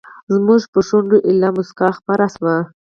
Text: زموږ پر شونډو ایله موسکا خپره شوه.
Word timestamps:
زموږ 0.33 0.61
پر 0.73 0.81
شونډو 0.87 1.17
ایله 1.27 1.49
موسکا 1.55 1.87
خپره 1.99 2.25
شوه. 2.35 2.55